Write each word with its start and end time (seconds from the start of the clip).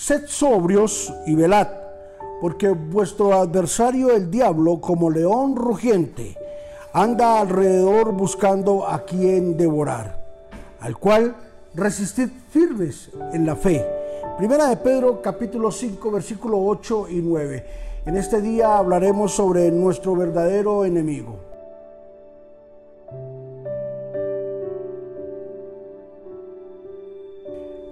Sed 0.00 0.28
sobrios 0.28 1.12
y 1.26 1.34
velad, 1.34 1.68
porque 2.40 2.70
vuestro 2.70 3.34
adversario 3.34 4.10
el 4.16 4.30
diablo, 4.30 4.80
como 4.80 5.10
león 5.10 5.56
rugiente, 5.56 6.38
anda 6.94 7.38
alrededor 7.38 8.12
buscando 8.12 8.88
a 8.88 9.04
quien 9.04 9.58
devorar, 9.58 10.18
al 10.80 10.96
cual 10.96 11.36
resistid 11.74 12.30
firmes 12.48 13.10
en 13.34 13.44
la 13.44 13.56
fe. 13.56 13.84
Primera 14.38 14.68
de 14.68 14.78
Pedro 14.78 15.20
capítulo 15.20 15.70
5 15.70 16.10
versículo 16.10 16.64
8 16.64 17.08
y 17.10 17.16
9. 17.16 17.66
En 18.06 18.16
este 18.16 18.40
día 18.40 18.78
hablaremos 18.78 19.32
sobre 19.32 19.70
nuestro 19.70 20.16
verdadero 20.16 20.86
enemigo. 20.86 21.49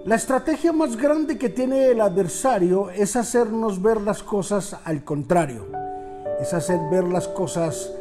La 0.05 0.15
estrategia 0.15 0.71
más 0.71 0.95
grande 0.95 1.37
que 1.37 1.49
tiene 1.49 1.87
el 1.87 1.99
adversario 1.99 2.89
es 2.89 3.17
hacernos 3.17 3.81
ver 3.81 3.99
las 3.99 4.23
cosas 4.23 4.77
al 4.85 5.03
contrario, 5.03 5.65
es 6.39 6.53
hacer 6.53 6.79
ver 6.89 7.03
las 7.03 7.27
cosas 7.27 7.91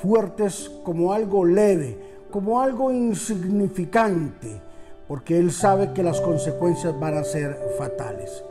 fuertes 0.00 0.70
como 0.82 1.12
algo 1.12 1.44
leve, 1.44 1.98
como 2.30 2.62
algo 2.62 2.90
insignificante, 2.90 4.62
porque 5.06 5.38
él 5.38 5.52
sabe 5.52 5.92
que 5.92 6.02
las 6.02 6.22
consecuencias 6.22 6.98
van 6.98 7.18
a 7.18 7.24
ser 7.24 7.54
fatales. 7.76 8.42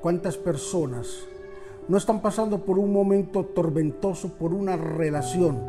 ¿Cuántas 0.00 0.38
personas 0.38 1.08
no 1.88 1.98
están 1.98 2.22
pasando 2.22 2.64
por 2.64 2.78
un 2.78 2.90
momento 2.90 3.44
tormentoso, 3.44 4.30
por 4.30 4.54
una 4.54 4.78
relación 4.78 5.66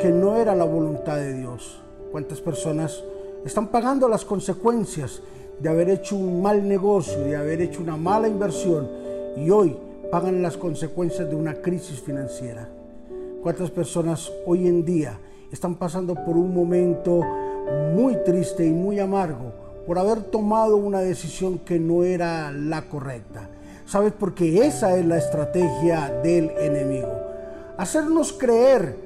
que 0.00 0.10
no 0.10 0.34
era 0.34 0.56
la 0.56 0.64
voluntad 0.64 1.18
de 1.18 1.34
Dios? 1.34 1.80
¿Cuántas 2.10 2.40
personas 2.40 3.04
están 3.44 3.68
pagando 3.68 4.08
las 4.08 4.24
consecuencias 4.24 5.22
de 5.60 5.68
haber 5.68 5.90
hecho 5.90 6.16
un 6.16 6.40
mal 6.40 6.66
negocio, 6.66 7.18
de 7.20 7.36
haber 7.36 7.60
hecho 7.60 7.82
una 7.82 7.96
mala 7.96 8.28
inversión 8.28 8.88
y 9.36 9.50
hoy 9.50 9.76
pagan 10.10 10.42
las 10.42 10.56
consecuencias 10.56 11.28
de 11.28 11.34
una 11.34 11.54
crisis 11.54 12.00
financiera. 12.00 12.68
¿Cuántas 13.42 13.70
personas 13.70 14.32
hoy 14.46 14.66
en 14.66 14.84
día 14.84 15.18
están 15.50 15.74
pasando 15.74 16.14
por 16.14 16.36
un 16.36 16.54
momento 16.54 17.22
muy 17.94 18.16
triste 18.24 18.66
y 18.66 18.70
muy 18.70 19.00
amargo 19.00 19.52
por 19.86 19.98
haber 19.98 20.22
tomado 20.24 20.76
una 20.76 21.00
decisión 21.00 21.58
que 21.58 21.78
no 21.78 22.04
era 22.04 22.52
la 22.52 22.82
correcta? 22.88 23.48
¿Sabes? 23.86 24.12
Porque 24.18 24.66
esa 24.66 24.96
es 24.96 25.06
la 25.06 25.18
estrategia 25.18 26.12
del 26.22 26.50
enemigo. 26.58 27.12
Hacernos 27.78 28.32
creer 28.32 28.96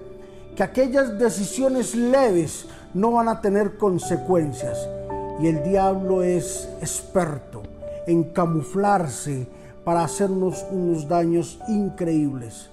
que 0.57 0.63
aquellas 0.63 1.19
decisiones 1.19 1.95
leves 1.95 2.67
no 2.95 3.13
van 3.13 3.29
a 3.29 3.41
tener 3.41 3.77
consecuencias 3.77 4.89
y 5.41 5.47
el 5.47 5.63
diablo 5.63 6.23
es 6.23 6.69
experto 6.81 7.63
en 8.07 8.25
camuflarse 8.25 9.47
para 9.85 10.05
hacernos 10.05 10.65
unos 10.71 11.09
daños 11.09 11.59
increíbles. 11.69 12.71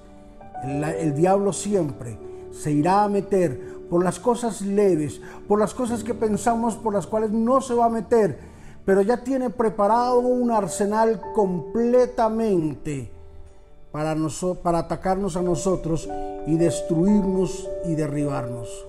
El, 0.64 1.16
diablo 1.16 1.54
siempre 1.54 2.18
se 2.52 2.72
irá 2.72 3.04
a 3.04 3.10
meter 3.10 3.80
por 3.90 4.04
las 4.04 4.20
cosas 4.20 4.62
leves, 4.62 5.22
por 5.48 5.60
las 5.60 5.74
cosas 5.74 6.04
que 6.04 6.14
pensamos 6.14 6.76
por 6.76 6.94
las 6.94 7.08
cuales 7.08 7.32
no 7.32 7.62
se 7.62 7.74
va 7.74 7.86
a 7.86 7.90
meter, 7.90 8.38
pero 8.86 9.02
ya 9.02 9.24
tiene 9.24 9.50
preparado 9.50 10.20
un 10.20 10.52
arsenal 10.52 11.22
completamente 11.34 13.12
para, 13.92 14.16
para 14.62 14.80
atacarnos 14.80 15.38
a 15.38 15.42
nosotros 15.42 16.10
y 16.46 16.56
destruirnos 16.58 17.68
y 17.86 17.96
derribarnos. 17.96 18.86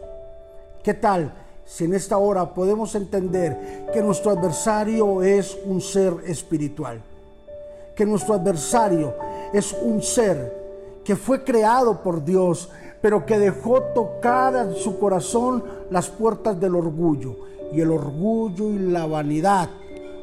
¿Qué 0.83 0.95
tal? 0.95 1.33
Si 1.65 1.85
en 1.85 1.95
esta 1.95 2.19
hora 2.19 2.55
podemos 2.55 2.95
entender 2.95 3.87
que 3.93 4.03
nuestro 4.03 4.33
adversario 4.33 5.23
es 5.23 5.57
un 5.65 5.81
ser 5.81 6.15
espiritual, 6.27 7.01
que 7.95 8.05
nuestro 8.07 8.35
adversario 8.35 9.15
es 9.53 9.73
un 9.73 10.03
ser 10.03 10.61
que 11.05 11.17
fue 11.17 11.45
creado 11.45 12.03
por 12.03 12.25
Dios, 12.25 12.71
pero 13.01 13.25
que 13.25 13.39
dejó 13.39 13.83
tocar 13.95 14.55
en 14.57 14.75
su 14.75 14.99
corazón 14.99 15.65
las 15.91 16.09
puertas 16.09 16.61
del 16.61 16.75
orgullo, 16.75 17.37
y 17.73 17.81
el 17.81 17.91
orgullo 17.91 18.71
y 18.71 18.79
la 18.79 19.07
vanidad 19.07 19.71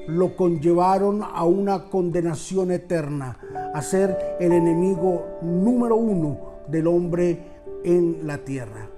lo 0.07 0.35
conllevaron 0.35 1.21
a 1.23 1.43
una 1.43 1.89
condenación 1.89 2.71
eterna, 2.71 3.37
a 3.73 3.81
ser 3.81 4.37
el 4.39 4.53
enemigo 4.53 5.39
número 5.41 5.97
uno 5.97 6.37
del 6.67 6.87
hombre 6.87 7.39
en 7.83 8.25
la 8.25 8.37
tierra. 8.37 8.96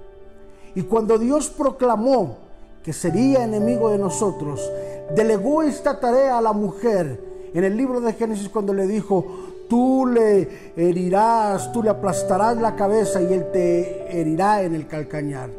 Y 0.74 0.82
cuando 0.82 1.18
Dios 1.18 1.50
proclamó 1.50 2.38
que 2.82 2.92
sería 2.92 3.44
enemigo 3.44 3.90
de 3.90 3.98
nosotros, 3.98 4.70
delegó 5.14 5.62
esta 5.62 6.00
tarea 6.00 6.38
a 6.38 6.42
la 6.42 6.52
mujer 6.52 7.20
en 7.52 7.64
el 7.64 7.76
libro 7.76 8.00
de 8.00 8.12
Génesis 8.12 8.48
cuando 8.48 8.72
le 8.72 8.86
dijo, 8.86 9.24
tú 9.68 10.06
le 10.06 10.72
herirás, 10.76 11.72
tú 11.72 11.82
le 11.82 11.90
aplastarás 11.90 12.56
la 12.56 12.76
cabeza 12.76 13.20
y 13.20 13.32
él 13.32 13.50
te 13.52 14.20
herirá 14.20 14.62
en 14.62 14.74
el 14.74 14.86
calcañar. 14.86 15.50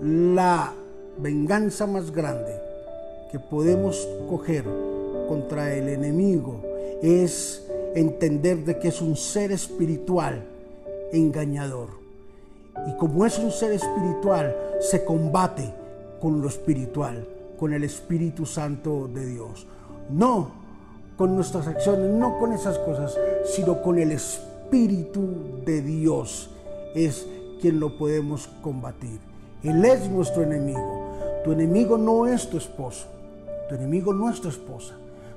La 0.00 0.72
venganza 1.18 1.86
más 1.86 2.10
grande 2.10 2.52
que 3.30 3.38
podemos 3.38 4.08
coger 4.28 4.64
contra 5.28 5.74
el 5.74 5.88
enemigo 5.88 6.62
es 7.02 7.66
entender 7.94 8.64
de 8.64 8.78
que 8.78 8.88
es 8.88 9.00
un 9.00 9.16
ser 9.16 9.52
espiritual 9.52 10.44
engañador 11.12 12.03
y 12.86 12.96
como 12.96 13.24
es 13.24 13.38
un 13.38 13.50
ser 13.50 13.72
espiritual, 13.72 14.56
se 14.80 15.04
combate 15.04 15.72
con 16.20 16.40
lo 16.40 16.48
espiritual, 16.48 17.26
con 17.58 17.72
el 17.72 17.84
Espíritu 17.84 18.46
Santo 18.46 19.08
de 19.08 19.26
Dios. 19.26 19.66
No 20.10 20.64
con 21.16 21.36
nuestras 21.36 21.66
acciones, 21.66 22.10
no 22.10 22.38
con 22.38 22.52
esas 22.52 22.78
cosas, 22.78 23.16
sino 23.44 23.80
con 23.82 23.98
el 23.98 24.12
Espíritu 24.12 25.62
de 25.64 25.80
Dios 25.80 26.50
es 26.94 27.26
quien 27.60 27.78
lo 27.80 27.96
podemos 27.96 28.48
combatir. 28.62 29.18
Él 29.62 29.84
es 29.84 30.08
nuestro 30.10 30.42
enemigo. 30.42 31.04
Tu 31.44 31.52
enemigo 31.52 31.96
no 31.96 32.26
es 32.26 32.48
tu 32.48 32.58
esposo. 32.58 33.06
Tu 33.68 33.76
enemigo 33.76 34.12
no 34.12 34.28
es 34.28 34.40
tu 34.40 34.48
esposa. 34.48 34.94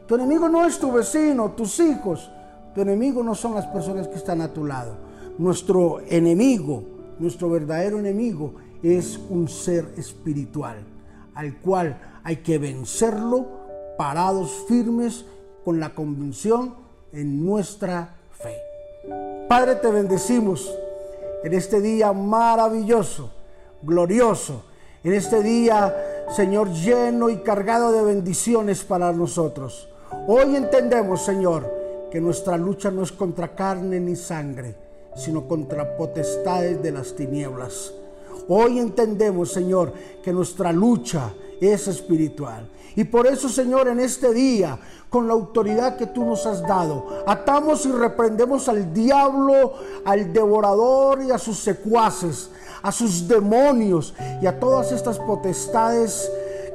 Tu 0.07 0.15
enemigo 0.15 0.49
no 0.49 0.65
es 0.65 0.79
tu 0.79 0.91
vecino, 0.91 1.51
tus 1.51 1.79
hijos. 1.79 2.29
Tu 2.73 2.81
enemigo 2.81 3.23
no 3.23 3.35
son 3.35 3.55
las 3.55 3.67
personas 3.67 4.07
que 4.07 4.15
están 4.15 4.41
a 4.41 4.51
tu 4.51 4.65
lado. 4.65 4.95
Nuestro 5.37 6.01
enemigo 6.07 6.96
nuestro 7.19 7.49
verdadero 7.49 7.99
enemigo 7.99 8.55
es 8.83 9.19
un 9.29 9.47
ser 9.47 9.93
espiritual, 9.97 10.77
al 11.33 11.57
cual 11.57 11.99
hay 12.23 12.37
que 12.37 12.57
vencerlo 12.57 13.45
parados 13.97 14.65
firmes 14.67 15.25
con 15.63 15.79
la 15.79 15.93
convicción 15.93 16.75
en 17.11 17.45
nuestra 17.45 18.15
fe. 18.31 18.55
Padre, 19.47 19.75
te 19.75 19.89
bendecimos 19.89 20.73
en 21.43 21.53
este 21.53 21.81
día 21.81 22.13
maravilloso, 22.13 23.31
glorioso, 23.81 24.63
en 25.03 25.13
este 25.13 25.41
día, 25.41 26.25
Señor, 26.35 26.71
lleno 26.71 27.29
y 27.29 27.37
cargado 27.37 27.91
de 27.91 28.03
bendiciones 28.03 28.83
para 28.83 29.11
nosotros. 29.13 29.89
Hoy 30.27 30.55
entendemos, 30.55 31.23
Señor, 31.23 31.73
que 32.11 32.19
nuestra 32.19 32.57
lucha 32.57 32.91
no 32.91 33.03
es 33.03 33.11
contra 33.11 33.55
carne 33.55 33.99
ni 33.99 34.15
sangre, 34.15 34.75
sino 35.17 35.47
contra 35.47 35.97
potestades 35.97 36.81
de 36.81 36.91
las 36.91 37.13
tinieblas. 37.15 37.93
Hoy 38.47 38.79
entendemos, 38.79 39.51
Señor, 39.51 39.91
que 40.23 40.31
nuestra 40.31 40.71
lucha 40.71 41.33
es 41.59 41.87
espiritual. 41.87 42.69
Y 42.95 43.03
por 43.03 43.27
eso, 43.27 43.49
Señor, 43.49 43.87
en 43.87 43.99
este 43.99 44.33
día, 44.33 44.79
con 45.09 45.27
la 45.27 45.33
autoridad 45.33 45.97
que 45.97 46.07
tú 46.07 46.25
nos 46.25 46.45
has 46.45 46.61
dado, 46.61 47.23
atamos 47.27 47.85
y 47.85 47.91
reprendemos 47.91 48.69
al 48.69 48.93
diablo, 48.93 49.73
al 50.05 50.31
devorador 50.33 51.23
y 51.23 51.31
a 51.31 51.37
sus 51.37 51.59
secuaces, 51.59 52.49
a 52.81 52.91
sus 52.91 53.27
demonios 53.27 54.13
y 54.41 54.45
a 54.45 54.59
todas 54.59 54.91
estas 54.91 55.19
potestades 55.19 56.31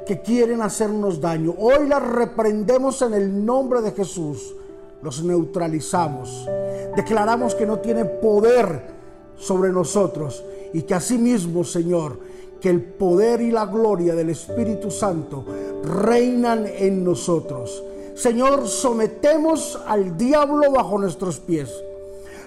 que 0.07 0.21
quieren 0.21 0.61
hacernos 0.63 1.21
daño. 1.21 1.55
Hoy 1.59 1.89
las 1.89 2.03
reprendemos 2.03 3.03
en 3.03 3.15
el 3.15 3.45
nombre 3.45 3.81
de 3.81 3.93
Jesús. 3.93 4.55
Los 5.03 5.23
neutralizamos 5.25 6.47
declaramos 6.97 7.55
que 7.55 7.67
no 7.67 7.79
tiene 7.79 8.05
poder 8.05 8.93
sobre 9.37 9.71
nosotros 9.71 10.45
y 10.73 10.83
que 10.83 10.95
asimismo, 10.95 11.65
Señor, 11.65 12.19
que 12.61 12.71
el 12.71 12.83
poder 12.83 13.41
y 13.41 13.51
la 13.51 13.67
gloria 13.67 14.15
del 14.15 14.31
Espíritu 14.31 14.91
Santo 14.91 15.45
reinan 15.83 16.67
en 16.67 17.05
nosotros. 17.05 17.83
Señor, 18.15 18.69
sometemos 18.69 19.81
al 19.87 20.17
diablo 20.17 20.71
bajo 20.71 20.99
nuestros 20.99 21.41
pies. 21.41 21.71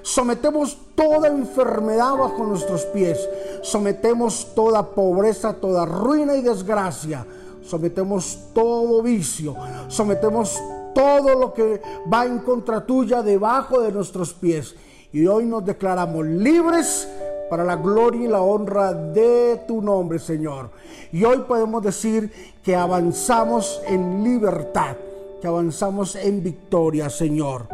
Sometemos 0.02 0.78
toda 0.94 1.28
enfermedad 1.28 2.16
bajo 2.16 2.46
nuestros 2.46 2.86
pies. 2.86 3.28
Sometemos 3.64 4.54
toda 4.54 4.92
pobreza, 4.92 5.54
toda 5.54 5.86
ruina 5.86 6.36
y 6.36 6.42
desgracia. 6.42 7.26
Sometemos 7.64 8.38
todo 8.54 9.02
vicio. 9.02 9.56
Sometemos 9.88 10.62
todo 10.96 11.36
lo 11.36 11.54
que 11.54 11.82
va 12.12 12.26
en 12.26 12.40
contra 12.40 12.84
tuya 12.84 13.22
debajo 13.22 13.82
de 13.82 13.92
nuestros 13.92 14.34
pies. 14.34 14.76
Y 15.14 15.28
hoy 15.28 15.46
nos 15.46 15.64
declaramos 15.64 16.26
libres 16.26 17.08
para 17.50 17.64
la 17.64 17.76
gloria 17.76 18.24
y 18.24 18.28
la 18.28 18.42
honra 18.42 18.94
de 18.94 19.62
tu 19.68 19.82
nombre, 19.82 20.18
Señor. 20.18 20.72
Y 21.12 21.24
hoy 21.24 21.40
podemos 21.48 21.84
decir 21.84 22.32
que 22.64 22.76
avanzamos 22.76 23.82
en 23.88 24.24
libertad, 24.24 24.96
que 25.42 25.48
avanzamos 25.48 26.16
en 26.16 26.42
victoria, 26.42 27.10
Señor, 27.10 27.68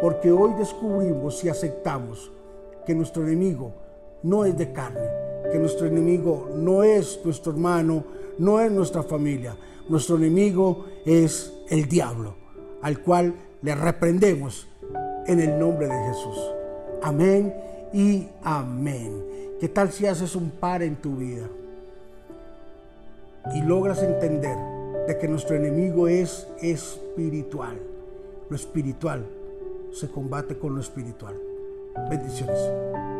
porque 0.00 0.32
hoy 0.32 0.54
descubrimos 0.54 1.44
y 1.44 1.48
aceptamos 1.48 2.30
que 2.86 2.94
nuestro 2.94 3.22
enemigo 3.22 3.72
no 4.22 4.44
es 4.44 4.56
de 4.56 4.72
carne, 4.72 5.08
que 5.52 5.58
nuestro 5.58 5.86
enemigo 5.86 6.48
no 6.54 6.82
es 6.82 7.20
nuestro 7.24 7.52
hermano, 7.52 8.04
no 8.38 8.60
es 8.60 8.72
nuestra 8.72 9.02
familia, 9.02 9.56
nuestro 9.88 10.16
enemigo 10.16 10.86
es 11.04 11.52
el 11.68 11.88
diablo, 11.88 12.34
al 12.82 12.98
cual 12.98 13.34
le 13.62 13.74
reprendemos 13.74 14.68
en 15.26 15.40
el 15.40 15.58
nombre 15.58 15.86
de 15.86 16.04
Jesús. 16.08 16.52
Amén 17.02 17.54
y 17.92 18.28
amén. 18.42 19.24
¿Qué 19.60 19.68
tal 19.68 19.92
si 19.92 20.06
haces 20.06 20.34
un 20.34 20.50
par 20.50 20.82
en 20.82 20.96
tu 20.96 21.16
vida 21.16 21.46
y 23.54 23.62
logras 23.62 24.02
entender 24.02 24.56
de 25.06 25.18
que 25.18 25.28
nuestro 25.28 25.56
enemigo 25.56 26.08
es 26.08 26.48
espiritual? 26.60 27.78
Lo 28.50 28.56
espiritual 28.56 29.24
se 29.92 30.08
combate 30.08 30.58
con 30.58 30.74
lo 30.74 30.80
espiritual. 30.80 31.34
Bendiciones. 32.10 33.11